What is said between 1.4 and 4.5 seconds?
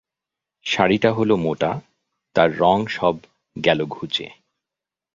মোটা, তার রঙ সব গেল ঘুচে।